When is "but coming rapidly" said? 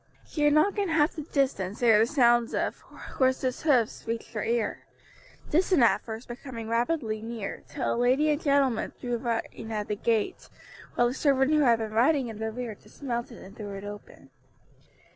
6.27-7.21